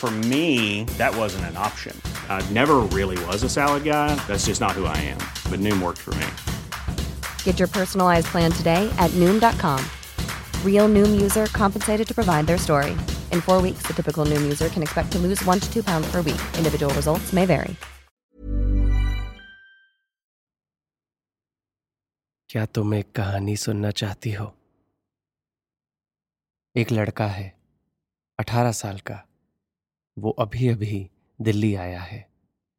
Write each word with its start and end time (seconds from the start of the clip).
For 0.00 0.10
me, 0.10 0.84
that 0.98 1.16
wasn't 1.16 1.46
an 1.46 1.56
option. 1.56 1.98
I 2.28 2.44
never 2.50 2.76
really 2.92 3.16
was 3.24 3.42
a 3.42 3.48
salad 3.48 3.84
guy. 3.84 4.14
That's 4.28 4.44
just 4.44 4.60
not 4.60 4.72
who 4.72 4.84
I 4.84 4.96
am. 4.98 5.18
But 5.50 5.60
Noom 5.60 5.80
worked 5.80 6.02
for 6.02 6.14
me. 6.14 6.26
Get 7.44 7.58
your 7.58 7.68
personalized 7.68 8.26
plan 8.26 8.52
today 8.52 8.92
at 8.98 9.10
Noom.com. 9.12 9.82
Real 10.64 10.86
Noom 10.86 11.18
user 11.18 11.46
compensated 11.46 12.06
to 12.08 12.14
provide 12.14 12.46
their 12.46 12.58
story. 12.58 12.90
In 13.32 13.40
four 13.40 13.62
weeks, 13.62 13.86
the 13.86 13.94
typical 13.94 14.26
Noom 14.26 14.42
user 14.42 14.68
can 14.68 14.82
expect 14.82 15.12
to 15.12 15.18
lose 15.18 15.42
one 15.46 15.60
to 15.60 15.72
two 15.72 15.82
pounds 15.82 16.06
per 16.12 16.18
week. 16.18 16.42
Individual 16.58 16.92
results 16.94 17.32
may 17.32 17.46
vary. 17.46 17.76
क्या 22.50 22.64
तुम 22.66 22.94
एक 22.94 23.10
कहानी 23.16 23.56
सुनना 23.56 23.90
चाहती 23.90 24.32
हो 24.32 24.44
एक 26.76 26.92
लड़का 26.92 27.26
है 27.26 27.46
अठारह 28.38 28.72
साल 28.72 28.98
का 28.98 29.16
वो 30.17 30.31
अभी 30.31 30.67
अभी 30.67 31.09
दिल्ली 31.39 31.73
आया 31.75 32.01
है, 32.01 32.27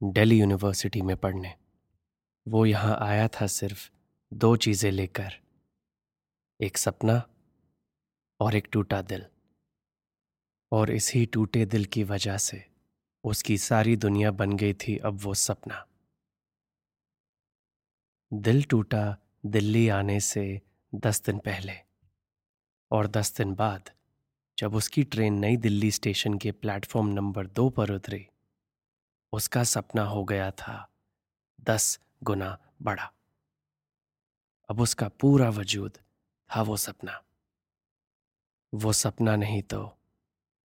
दिल्ली 0.01 0.39
यूनिवर्सिटी 0.39 1.03
में 1.03 1.17
पढ़ने। 1.17 1.55
वो 2.47 2.65
यहाँ 2.67 2.97
आया 3.01 3.29
था 3.29 3.47
सिर्फ़ 3.47 3.91
दो 4.33 4.55
चीज़ें 4.57 4.91
लेकर, 4.91 5.33
एक 6.61 6.79
सपना 6.79 7.23
और 8.41 8.55
एक 8.55 8.69
टूटा 8.73 9.01
दिल। 9.03 9.25
और 10.73 10.91
इसी 10.91 11.25
टूटे 11.27 11.65
दिल 11.67 11.85
की 11.85 12.05
वजह 12.05 12.37
से 12.39 12.65
उसकी 13.25 13.57
सारी 13.59 13.97
दुनिया 13.97 14.31
बन 14.31 14.57
गई 14.57 14.75
थी 14.75 14.97
अब 14.99 15.19
वो 15.23 15.35
सपना। 15.35 15.87
दिल 18.33 18.63
टूटा 18.63 19.05
दिल्ली 19.47 19.89
आने 19.89 20.21
से 20.21 20.61
दस 20.93 21.23
दिन 21.23 21.39
पहले 21.39 21.73
और 22.91 23.07
दस 23.07 23.37
दिन 23.37 23.55
बाद 23.55 23.91
जब 24.63 24.75
उसकी 24.75 25.05
ट्रेन 25.05 25.35
नई 25.35 25.57
दिल्ली 25.57 25.91
स्टेशन 25.91 26.39
के 26.39 26.53
प्लेटफॉर्म 26.53 27.07
नंबर 27.07 27.47
दो 27.47 27.71
पर 27.71 27.91
उतरी, 27.91 28.29
उसका 29.33 29.65
सपना 29.65 30.03
हो 30.03 30.25
गया 30.25 30.51
था 30.51 30.89
दस 31.61 32.01
गुना 32.23 32.59
बड़ा। 32.83 33.13
अब 34.71 34.81
उसका 34.81 35.09
पूरा 35.09 35.49
वजूद 35.49 35.99
था 36.51 36.63
वो 36.63 36.77
सपना। 36.77 37.23
वो 38.75 38.93
सपना 38.93 39.37
नहीं 39.37 39.63
तो 39.63 39.97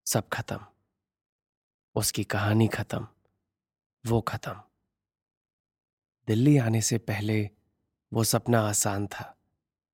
सब 0.07 0.29
खत्म। 0.29 0.67
उसकी 1.95 2.25
कहानी 2.25 2.69
खत्म, 2.69 3.09
वो 4.07 4.21
खत्म। 4.21 4.63
दिल्ली 6.27 6.59
आने 6.59 6.81
से 6.81 6.99
पहले 6.99 7.51
वो 8.13 8.25
सपना 8.25 8.61
आसान 8.61 9.07
था, 9.07 9.37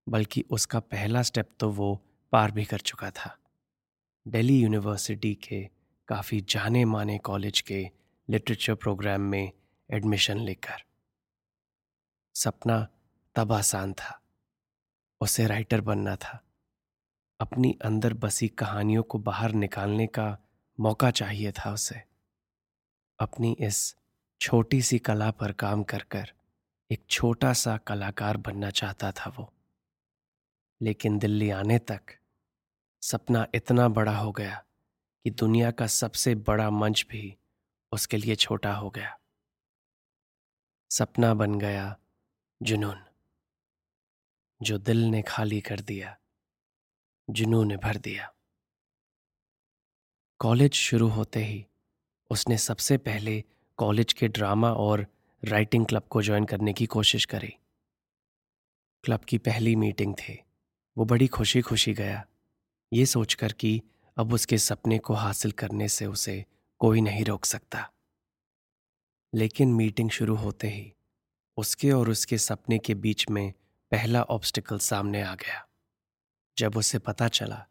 बल्कि 0.09 0.45
उसका 0.51 0.81
पहला 0.81 1.23
स्टेप 1.23 1.51
तो 1.59 1.71
वो 1.71 2.01
पार 2.33 2.51
भी 2.51 2.65
कर 2.65 2.81
चुका 2.81 3.11
था। 3.11 3.39
दिल्ली 4.29 4.61
यूनिवर्सिटी 4.61 5.35
के 5.35 5.69
काफ़ी 6.09 6.41
जाने 6.41 6.85
माने 6.85 7.19
कॉलेज 7.19 7.61
के 7.61 7.91
लिटरेचर 8.29 8.75
प्रोग्राम 8.75 9.21
में 9.21 9.53
एडमिशन 9.91 10.39
लेकर। 10.39 10.85
सपना 12.35 12.89
तब 13.35 13.53
आसान 13.53 13.93
था। 13.93 14.23
उसे 15.21 15.47
राइटर 15.47 15.81
बनना 15.81 16.17
था। 16.17 16.45
अपनी 17.41 17.79
अंदर 17.85 18.15
बसी 18.15 18.49
कहानियों 18.49 19.03
को 19.03 19.19
बाहर 19.19 19.53
निकालने 19.53 20.07
का 20.07 20.39
मौका 20.81 21.11
चाहिए 21.11 21.53
था 21.53 21.73
उसे। 21.73 22.03
अपनी 23.19 23.57
इस 23.61 23.97
छोटी 24.41 24.83
सी 24.83 24.99
कला 24.99 25.31
पर 25.31 25.53
काम 25.53 25.83
कर 25.83 26.03
कर 26.03 26.33
एक 26.91 27.05
छोटा 27.11 27.53
सा 27.53 27.77
कलाकार 27.77 28.37
बनना 28.37 28.71
चाहता 28.71 29.13
था 29.13 29.31
वो। 29.31 29.53
लेकिन 30.83 31.19
दिल्ली 31.19 31.51
आने 31.51 31.79
तक 31.79 32.03
सपना 33.03 33.47
इतना 33.55 33.89
बड़ा 33.89 34.17
हो 34.19 34.33
गया 34.33 34.65
कि 35.25 35.31
दुनिया 35.31 35.71
का 35.71 35.87
सबसे 35.87 36.35
बड़ा 36.35 36.71
मंच 36.71 37.07
भी 37.11 37.37
उसके 37.93 38.17
लिए 38.17 38.35
छोटा 38.35 38.75
हो 38.75 38.91
गया। 38.91 39.19
सपना 40.91 41.35
बन 41.35 41.59
गया 41.59 41.99
जुनून, 42.63 43.03
जो 44.63 44.79
दिल 44.79 45.05
ने 45.05 45.23
खाली 45.23 45.61
कर 45.61 45.81
दिया, 45.81 46.17
जुनून 47.31 47.69
ने 47.69 47.77
भर 47.77 47.97
दिया। 47.97 48.33
कॉलेज 50.41 50.73
शुरू 50.73 51.09
होते 51.09 51.45
ही 51.45 51.67
उसने 52.31 52.59
सबसे 52.59 52.99
पहले 52.99 53.45
कॉलेज 53.77 54.13
के 54.13 54.29
ड्रामा 54.29 54.73
और 54.73 55.07
राइटिंग 55.45 55.87
क्लब 55.87 56.03
को 56.03 56.23
ज्वाइन 56.23 56.45
करने 56.45 56.73
की 56.73 56.87
कोशिश 56.87 57.25
करी। 57.25 57.55
क्लब 59.05 59.21
की 59.21 59.39
पहली 59.39 59.77
मीटिंग 59.77 60.15
थी, 60.15 60.43
वो 60.97 61.05
बड़ी 61.05 61.27
खुशी 61.27 61.61
खुशी 61.61 61.95
गया। 61.95 62.27
ये 62.93 63.07
सोचकर 63.07 63.53
कि 63.53 63.83
अब 64.19 64.33
उसके 64.33 64.59
सपने 64.59 64.99
को 64.99 65.15
हासिल 65.15 65.53
करने 65.53 65.89
से 65.89 66.07
उसे 66.07 66.45
कोई 66.79 67.01
नहीं 67.01 67.25
रोक 67.25 67.45
सकता। 67.45 67.91
लेकिन 69.35 69.73
मीटिंग 69.75 70.11
शुरू 70.11 70.35
होते 70.35 70.69
ही 70.69 70.93
उसके 71.57 71.93
और 71.93 72.11
उसके 72.11 72.39
सपने 72.39 72.79
के 72.79 72.95
बीच 72.95 73.29
में 73.31 73.53
पहला 73.91 74.23
ऑब्स्टिकल 74.23 74.79
सामने 74.79 75.23
आ 75.23 75.35
गया। 75.35 75.67
जब 76.59 76.77
उसे 76.77 76.99
पता 76.99 77.29
चला 77.29 77.67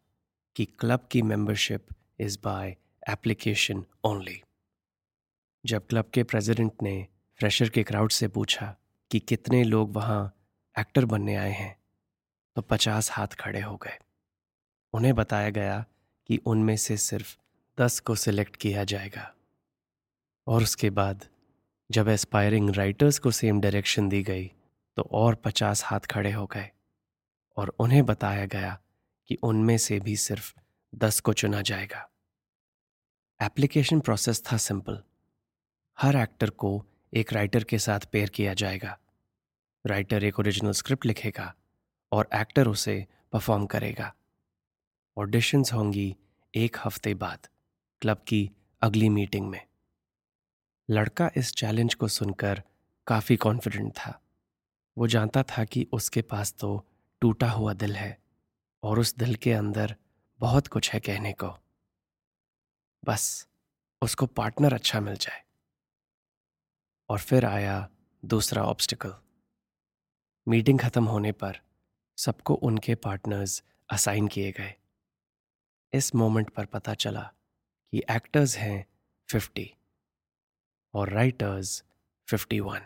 कि 0.56 0.66
क्लब 0.66 1.08
की 1.12 1.22
membership 1.22 1.88
is 2.20 2.38
by 2.44 2.78
application 3.10 3.86
only. 4.04 4.42
जब 5.66 5.88
क्लब 5.88 6.06
के 6.06 6.24
प्रेसिडेंट 6.24 6.72
ने 6.84 7.08
फ्रेशर 7.40 7.70
के 7.70 7.84
क्राउड 7.84 8.12
से 8.12 8.28
पूछा 8.28 8.76
कि 9.12 9.20
कितने 9.20 9.64
लोग 9.64 9.94
वहाँ 9.94 10.36
एक्टर 10.80 11.06
बनने 11.06 11.36
आए 11.36 11.52
हैं 11.52 11.76
तो 12.56 12.62
पचास 12.62 13.12
हाथ 13.12 13.28
खड़े 13.28 13.62
हो 13.62 13.78
गए। 13.78 13.98
उन्हें 14.94 15.16
बताया 15.16 15.50
गया 15.50 15.86
कि 16.28 16.38
उनमें 16.38 16.78
से 16.78 16.98
सिर्फ़ 16.98 17.38
दस 17.80 18.00
को 18.00 18.16
सिलेक्ट 18.16 18.56
किया 18.56 18.84
जाएगा। 18.84 19.36
और 20.48 20.64
उसके 20.64 20.90
बाद, 20.90 21.26
जब 21.92 22.08
एस्पायरिंग 22.08 22.70
राइटर्स 22.70 23.20
को 23.20 23.32
सेम 23.32 23.62
डायरेक्शन 23.62 24.10
दी 24.10 24.24
गई 24.24 24.52
तो 24.98 25.02
और 25.12 25.36
पचास 25.36 25.84
हाथ 25.86 26.00
खड़े 26.00 26.32
हो 26.32 26.46
गए। 26.46 26.72
और 27.58 27.76
उन्हें 27.80 28.06
बताया 28.06 28.46
गया 28.46 28.82
कि 29.28 29.38
उनमें 29.44 29.78
से 29.78 30.00
भी 30.00 30.16
सिर्फ़ 30.16 30.54
दस 30.96 31.20
को 31.20 31.34
चुना 31.34 31.62
जाएगा। 31.62 32.10
एप्लीकेशन 33.42 34.00
प्रोसेस 34.00 34.44
था 34.52 34.58
सिंपल 34.58 35.04
हर 36.02 36.16
एक्टर 36.16 36.50
को 36.50 36.86
एक 37.14 37.34
राइटर 37.34 37.64
के 37.64 37.80
साथ 37.80 38.00
पेयर 38.00 38.30
किया 38.30 38.54
जाएगा। 38.54 38.98
राइटर 39.86 40.24
एक 40.24 40.40
ओरिजिनल 40.40 40.72
स्क्रिप्ट 40.72 41.06
लिखेगा 41.06 41.56
और 42.12 42.30
एक्टर 42.36 42.68
उसे 42.68 43.08
परफॉर्म 43.34 43.66
करेगा। 43.66 44.14
ऑडिशंस 45.22 45.74
होंगी 45.74 46.16
एक 46.56 46.78
हफ़्ते 46.86 47.14
बाद 47.14 47.48
क्लब 48.02 48.18
की 48.18 48.52
अगली 48.82 49.10
मीटिंग 49.10 49.50
में। 49.50 49.68
लड़का 50.90 51.32
इस 51.38 51.54
चैलेंज 51.54 51.94
को 51.94 52.08
सुनकर 52.08 52.64
काफ़ी 53.08 53.36
कॉन्फिडेंट 53.36 53.92
था। 53.92 54.22
वो 54.98 55.08
जानता 55.08 55.44
था 55.44 55.66
कि 55.66 55.88
उसके 55.94 56.22
पास 56.22 56.54
तो 56.54 56.88
टूटा 57.22 57.52
हुआ 57.52 57.74
दिल 57.74 57.96
है 57.96 58.22
और 58.84 59.00
उस 59.00 59.16
दिल 59.16 59.36
के 59.36 59.54
अंदर 59.54 59.96
बहुत 60.40 60.68
कुछ 60.68 60.94
है 60.94 61.00
कहने 61.00 61.34
को। 61.34 61.58
बस 63.06 63.48
उसको 64.02 64.26
पार्टनर 64.26 64.74
अच्छा 64.74 65.00
मिल 65.00 65.16
जाए। 65.16 65.44
और 67.10 67.20
फिर 67.20 67.46
आया 67.46 67.90
दूसरा 68.26 68.64
ऑब्स्टिकल। 68.64 69.16
मीटिंग 70.48 70.80
खत्म 70.80 71.06
होने 71.06 71.32
पर 71.32 71.62
सबको 72.18 72.54
उनके 72.54 72.96
पार्टनर्स 72.96 73.64
असाइन 73.92 74.28
किए 74.28 74.52
गए। 74.52 74.76
इस 75.94 76.16
मोमेंट 76.16 76.50
पर 76.50 76.66
पता 76.66 76.94
चला 76.94 77.34
कि 77.92 78.04
एक्टर्स 78.12 78.58
हैं 78.58 78.86
फिफ्टी 79.30 79.76
और 80.94 81.10
राइटर्स 81.10 81.84
फिफ्टी 82.28 82.60
वन। 82.60 82.82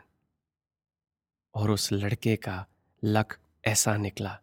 और 1.56 1.72
उस 1.72 1.92
लड़के 1.92 2.36
का 2.36 2.68
लक 3.04 3.38
ऐसा 3.66 3.98
निकला 3.98 4.42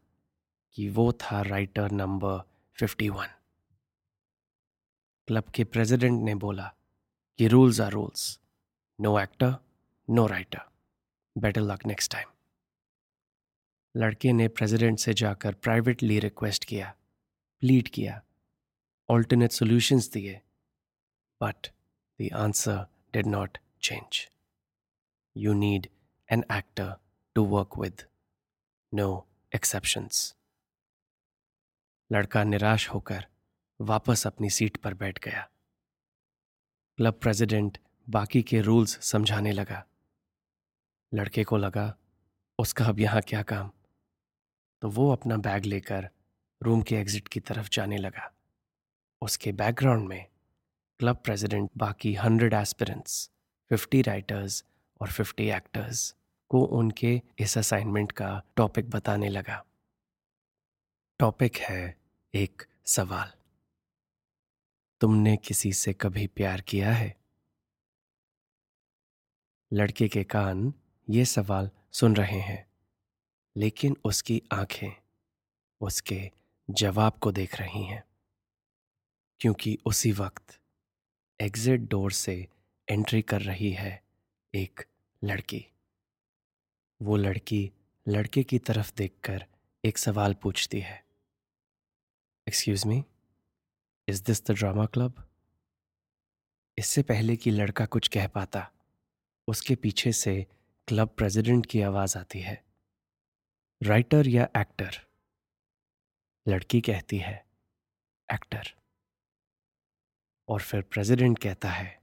कि 0.72 0.88
वो 0.88 1.12
था 1.12 1.42
writer 1.42 1.90
number 1.90 2.50
fifty 2.74 3.08
one. 3.08 3.26
Club 5.26 5.44
के 5.44 5.64
प्रेसिडेंट 5.64 6.22
ने 6.22 6.34
बोला 6.34 6.74
कि 7.38 7.48
rules 7.48 7.80
are 7.80 7.92
rules, 7.92 8.40
no 9.00 9.20
actor, 9.20 9.56
no 10.10 10.26
writer. 10.26 10.60
Better 11.38 11.60
luck 11.60 11.86
next 11.86 12.12
time. 12.12 12.28
लड़के 13.96 14.32
ने 14.32 14.48
प्रेसिडेंट 14.48 14.98
से 14.98 15.14
जाकर 15.14 15.54
प्राइवेटली 15.54 16.18
रिक्वेस्ट 16.18 16.64
किया 16.64 16.96
प्लीड 17.60 17.88
किया 17.88 18.22
ऑल्टरनेट 19.12 19.50
सॉल्यूशंस 19.50 20.10
दिए 20.10 20.40
but 21.42 21.68
the 22.20 22.28
answer 22.34 22.86
did 23.12 23.26
not 23.26 23.58
change 23.82 24.28
you 25.36 25.52
need 25.52 25.88
an 26.32 26.44
actor 26.52 26.96
to 27.34 27.44
work 27.44 27.78
with 27.78 28.08
no 28.94 29.26
exceptions 29.54 30.36
लड़का 32.12 32.44
निराश 32.44 32.88
होकर 32.88 33.26
वापस 33.80 34.26
अपनी 34.26 34.50
सीट 34.50 34.76
पर 34.76 34.94
बैठ 34.94 35.18
गया। 35.18 35.48
क्लब 36.96 37.14
प्रेसिडेंट 37.14 37.78
बाकी 38.08 38.42
के 38.42 38.60
रूल्स 38.60 39.00
समझाने 39.00 39.52
लगा। 39.52 39.86
लड़के 41.14 41.44
को 41.44 41.56
लगा, 41.56 41.96
उसका 42.58 42.84
अब 42.84 43.00
यहाँ 43.00 43.22
क्या 43.22 43.42
काम? 43.42 43.70
तो 44.82 44.88
वो 44.88 45.12
अपना 45.12 45.36
बैग 45.36 45.64
लेकर 45.64 46.10
रूम 46.62 46.82
के 46.82 46.96
एग्जिट 46.96 47.28
की 47.28 47.40
तरफ़ 47.40 47.68
जाने 47.72 47.96
लगा। 47.96 48.31
उसके 49.22 49.52
बैकग्राउंड 49.52 50.08
में 50.08 50.26
क्लब 50.98 51.16
प्रेसिडेंट 51.16 51.70
बाकी 51.76 52.14
हंड्रेड 52.14 52.54
एस्पिरेंट्स 52.54 53.30
फिफ्टी 53.68 54.02
राइटर्स 54.02 54.64
और 55.00 55.12
फिफ्टी 55.12 55.50
एक्टर्स 55.50 56.16
को 56.48 56.64
उनके 56.64 57.22
इस 57.38 57.58
असाइनमेंट 57.58 58.12
का 58.12 58.42
टॉपिक 58.56 58.90
बताने 58.90 59.28
लगा। 59.28 59.64
टॉपिक 61.18 61.56
है 61.56 61.98
एक 62.34 62.62
सवाल। 62.86 63.32
तुमने 65.00 65.36
किसी 65.36 65.72
से 65.72 65.92
कभी 65.92 66.26
प्यार 66.26 66.60
किया 66.60 66.92
है? 66.92 67.16
लड़के 69.72 70.08
के 70.08 70.24
कान 70.24 70.74
ये 71.10 71.24
सवाल 71.24 71.70
सुन 71.92 72.16
रहे 72.16 72.40
हैं, 72.40 72.70
लेकिन 73.56 73.96
उसकी 74.04 74.42
आँखें 74.52 75.02
उसके 75.80 76.30
जवाब 76.70 77.12
को 77.12 77.32
देख 77.32 77.60
रही 77.60 77.84
हैं। 77.84 78.11
क्योंकि 79.42 79.78
उसी 79.86 80.12
वक्त 80.12 80.60
एग्जिट 81.40 81.80
डोर 81.80 82.12
से 82.12 82.48
एंट्री 82.90 83.22
कर 83.22 83.42
रही 83.42 83.72
है 83.72 84.02
एक 84.54 84.80
लड़की। 85.24 85.66
वो 87.02 87.16
लड़की 87.16 87.72
लड़के 88.08 88.44
की 88.44 88.58
तरफ़ 88.58 88.94
देखकर 88.94 89.46
एक 89.84 89.98
सवाल 89.98 90.34
पूछती 90.34 90.80
है। 90.80 91.04
Excuse 92.48 92.86
me 92.86 93.04
is 94.08 94.24
this 94.24 94.46
the 94.46 94.50
drama 94.50 94.86
club 94.86 95.30
इससे 96.78 97.02
पहले 97.02 97.36
कि 97.36 97.50
लड़का 97.50 97.86
कुछ 97.86 98.08
कह 98.08 98.28
पाता, 98.28 98.72
उसके 99.48 99.74
पीछे 99.74 100.12
से 100.12 100.46
क्लब 100.88 101.08
प्रेसिडेंट 101.08 101.66
की 101.66 101.80
आवाज़ 101.80 102.18
आती 102.18 102.40
है। 102.40 102.64
राइटर 103.82 104.28
या 104.28 104.48
एक्टर? 104.56 105.06
लड़की 106.48 106.80
कहती 106.80 107.18
है 107.18 107.46
एक्टर 108.34 108.74
और 110.52 110.62
फिर 110.62 110.82
प्रेसिडेंट 110.82 111.38
कहता 111.38 111.70
है 111.70 112.02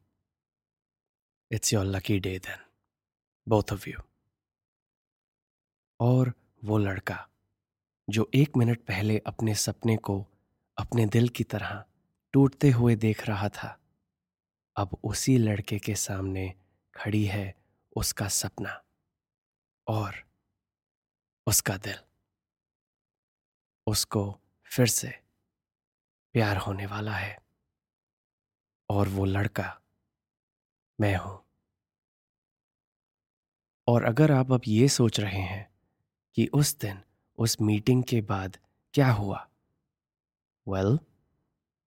it's 1.51 1.73
your 1.73 1.85
lucky 1.85 2.19
day 2.19 2.39
then 2.39 2.65
both 3.47 3.73
of 3.73 3.89
you 3.89 4.01
और 5.99 6.33
वो 6.63 6.77
लड़का, 6.77 7.29
जो 8.09 8.31
एक 8.35 8.57
मिनट 8.57 8.85
पहले 8.85 9.19
अपने 9.19 9.55
सपने 9.55 9.97
को 9.97 10.27
अपने 10.77 11.05
दिल 11.05 11.29
की 11.29 11.43
तरह 11.43 11.85
टूटते 12.33 12.69
हुए 12.69 12.95
देख 12.95 13.27
रहा 13.27 13.49
था, 13.49 13.79
अब 14.75 14.97
उसी 15.03 15.37
लड़के 15.37 15.79
के 15.79 15.95
सामने 15.95 16.55
खड़ी 16.95 17.25
है 17.25 17.55
उसका 17.95 18.27
सपना 18.27 18.83
और 19.87 20.15
उसका 21.47 21.77
दिल। 21.77 21.99
उसको 23.87 24.39
फिर 24.63 24.87
से 24.87 25.09
प्यार 26.33 26.57
होने 26.57 26.85
वाला 26.85 27.15
है। 27.15 27.48
और 28.89 29.09
वो 29.09 29.25
लड़का 29.25 29.81
मैं 30.99 31.15
हूँ। 31.15 31.43
और 33.87 34.03
अगर 34.03 34.31
आप 34.31 34.51
अब 34.51 34.61
ये 34.67 34.87
सोच 34.87 35.19
रहे 35.19 35.41
हैं 35.41 35.73
कि 36.35 36.47
उस 36.47 36.77
दिन 36.77 37.01
उस 37.37 37.61
मीटिंग 37.61 38.03
के 38.03 38.21
बाद 38.21 38.57
क्या 38.93 39.11
हुआ? 39.11 39.49
वेल 40.67 40.85
well, 40.85 40.99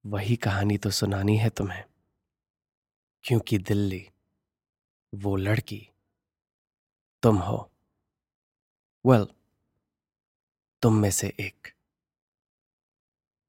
वही 0.06 0.36
कहानी 0.36 0.78
तो 0.78 0.90
सुनानी 0.90 1.36
है 1.36 1.50
तुम्हें। 1.50 1.84
क्योंकि 3.24 3.58
दिल्ली 3.58 4.10
वो 5.14 5.36
लड़की 5.36 5.88
तुम 7.22 7.36
हो। 7.36 7.72
वेल 9.06 9.20
well, 9.20 9.34
तुम 10.82 10.94
में 10.94 11.10
से 11.10 11.28
एक। 11.28 11.74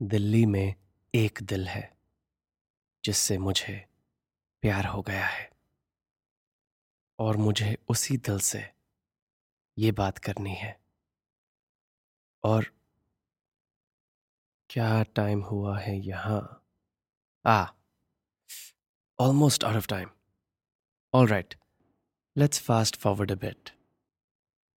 दिल्ली 0.02 0.46
में 0.46 0.76
एक 1.16 1.40
दिल 1.44 1.68
है। 1.68 1.93
जिससे 3.04 3.38
मुझे 3.38 3.74
प्यार 4.64 4.86
हो 4.86 5.02
गया 5.02 5.26
है। 5.26 5.50
और 7.20 7.38
मुझे 7.38 7.78
उसी 7.90 8.18
दिल 8.18 8.40
से 8.40 8.64
ये 9.78 9.92
बात 9.92 10.18
करनी 10.18 10.54
है। 10.56 10.78
और 12.44 12.66
क्या 14.70 15.04
टाइम 15.16 15.42
हुआ 15.44 15.78
है 15.80 15.96
यहाँ? 15.98 16.42
आ 17.46 17.66
almost 19.20 19.64
out 19.64 19.76
of 19.76 19.88
time 19.88 20.10
all 21.14 21.28
right 21.28 21.56
let's 22.36 22.62
fast 22.62 22.96
forward 22.96 23.32
a 23.32 23.36
bit 23.36 23.70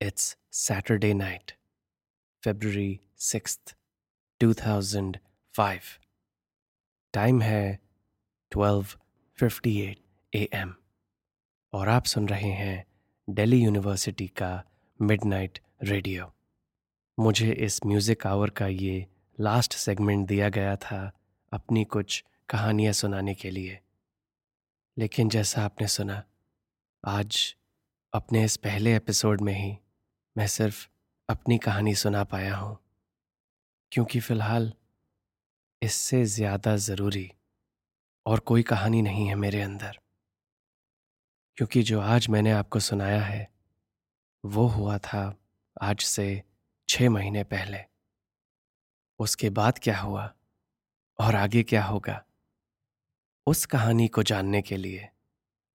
it's 0.00 0.37
Saturday 0.53 1.12
night 1.15 1.53
February 2.43 3.00
six 3.23 3.59
two 4.41 4.53
thousand 4.55 5.19
five 5.55 5.81
time 7.15 7.41
है 7.43 7.79
फिफ्टी 8.54 9.80
एट 9.80 9.98
ए 10.32 10.48
एम 10.54 10.74
और 11.72 11.88
आप 11.88 12.04
सुन 12.04 12.28
रहे 12.28 12.50
हैं 12.50 12.84
दिल्ली 13.28 13.62
यूनिवर्सिटी 13.64 14.26
का 14.26 14.64
मिडनाइट 15.00 15.58
रेडियो। 15.82 16.32
मुझे 17.18 17.52
इस 17.52 17.80
म्यूज़िक 17.87 18.26
आवर 18.26 18.50
का 18.50 18.66
ये 18.66 19.06
लास्ट 19.40 19.73
सेगमेंट 19.73 20.26
दिया 20.28 20.49
गया 20.49 20.76
था 20.76 21.12
अपनी 21.52 21.84
कुछ 21.84 22.25
कहानियाँ 22.49 22.92
सुनाने 22.92 23.34
के 23.34 23.50
लिए। 23.50 23.78
लेकिन 24.99 25.28
जैसा 25.28 25.64
आपने 25.64 25.88
सुना, 25.88 26.23
आज 27.04 27.54
अपने 28.12 28.44
इस 28.44 28.56
पहले 28.56 28.96
एपिसोड 28.96 29.40
में 29.40 29.54
ही 29.54 29.78
मैं 30.37 30.46
सिर्फ़ 30.46 30.88
अपनी 31.28 31.58
कहानी 31.58 31.94
सुना 31.94 32.25
पाया 32.25 32.56
हूँ। 32.56 32.78
क्योंकि 33.92 34.20
फ़िलहाल 34.20 34.73
इससे 35.82 36.25
ज़्यादा 36.25 36.76
ज़रूरी 36.76 37.30
और 38.26 38.40
कोई 38.40 38.62
कहानी 38.62 39.02
नहीं 39.02 39.26
है 39.28 39.35
मेरे 39.35 39.62
अंदर। 39.62 39.99
क्योंकि 41.57 41.83
जो 41.83 42.00
आज 42.00 42.28
मैंने 42.28 42.50
आपको 42.50 42.81
सुनाया 42.81 43.23
है, 43.23 43.50
वो 44.45 44.66
हुआ 44.66 44.99
था 44.99 45.38
आज 45.83 46.00
से 46.00 46.43
छह 46.88 47.11
महीने 47.11 47.45
पहले। 47.45 47.78
उसके 49.19 49.50
बाद 49.50 49.78
क्या 49.78 50.00
हुआ 50.00 50.35
और 51.21 51.35
आगे 51.35 51.62
क्या 51.62 51.85
होगा, 51.85 52.25
उस 53.47 53.66
कहानी 53.66 54.09
को 54.09 54.23
जानने 54.23 54.62
के 54.62 54.76
लिए 54.76 55.09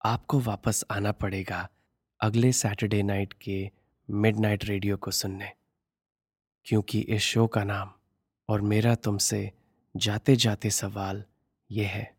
आपको 0.06 0.40
वापस 0.40 0.84
आना 0.92 1.12
पड़ेगा 1.12 1.70
अगले 2.20 2.52
सैटरडे 2.52 3.04
नाइट 3.04 3.34
के 3.34 3.72
मिडनाइट 4.10 4.66
रेडियो 4.66 4.98
को 4.98 5.12
सुनने। 5.12 5.52
क्योंकि 6.66 7.00
इस 7.00 7.22
शो 7.22 7.48
का 7.48 7.64
नाम 7.64 7.94
और 8.50 8.62
मेरा 8.62 8.96
तुमसे 8.96 9.52
जाते 9.98 10.36
जाते 10.36 10.70
सवाल 10.70 11.26
यह 11.72 11.90
है। 11.90 12.19